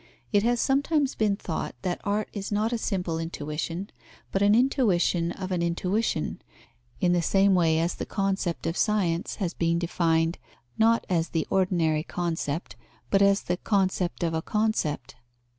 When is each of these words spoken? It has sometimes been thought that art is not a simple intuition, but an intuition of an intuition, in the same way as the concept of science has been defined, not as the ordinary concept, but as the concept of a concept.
It 0.33 0.41
has 0.41 0.59
sometimes 0.59 1.13
been 1.13 1.35
thought 1.35 1.75
that 1.83 2.01
art 2.03 2.27
is 2.33 2.51
not 2.51 2.73
a 2.73 2.77
simple 2.79 3.19
intuition, 3.19 3.91
but 4.31 4.41
an 4.41 4.55
intuition 4.55 5.31
of 5.33 5.51
an 5.51 5.61
intuition, 5.61 6.41
in 6.99 7.13
the 7.13 7.21
same 7.21 7.53
way 7.53 7.77
as 7.77 7.93
the 7.93 8.07
concept 8.07 8.65
of 8.65 8.75
science 8.75 9.35
has 9.35 9.53
been 9.53 9.77
defined, 9.77 10.39
not 10.75 11.05
as 11.07 11.29
the 11.29 11.45
ordinary 11.51 12.01
concept, 12.01 12.75
but 13.11 13.21
as 13.21 13.43
the 13.43 13.57
concept 13.57 14.23
of 14.23 14.33
a 14.33 14.41
concept. 14.41 15.17